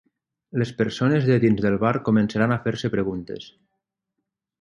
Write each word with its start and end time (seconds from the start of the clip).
Les 0.59 0.69
persones 0.77 1.27
de 1.27 1.35
dins 1.43 1.61
del 1.65 1.77
bar 1.83 1.91
començaran 2.07 2.53
a 2.55 2.57
fer-se 2.65 2.91
preguntes. 2.95 3.47